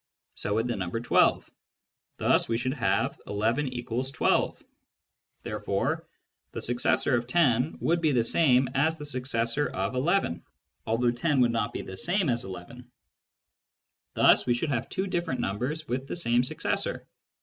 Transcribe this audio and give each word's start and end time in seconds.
So 0.33 0.55
would 0.55 0.67
the 0.67 0.75
number 0.75 0.99
12. 0.99 1.47
Thus 2.17 2.49
we 2.49 2.57
should 2.57 2.73
have 2.73 3.21
11 3.27 3.69
= 3.83 4.11
12; 4.13 4.63
therefore 5.43 6.07
the 6.53 6.61
successor 6.63 7.15
of 7.15 7.27
10 7.27 7.77
would 7.81 8.01
be 8.01 8.11
the 8.11 8.23
same 8.23 8.67
as 8.73 8.97
the 8.97 9.05
successor 9.05 9.67
of 9.69 9.93
11, 9.93 10.43
although 10.87 11.11
10 11.11 11.41
would 11.41 11.51
not 11.51 11.71
be 11.71 11.83
the 11.83 11.97
same 11.97 12.29
as 12.29 12.45
11. 12.45 12.89
Thus 14.15 14.47
we 14.47 14.55
should 14.55 14.69
have 14.69 14.89
two 14.89 15.05
different 15.05 15.39
numbers 15.39 15.87
with 15.87 16.07
the 16.07 16.15
same 16.15 16.43
successor. 16.43 17.05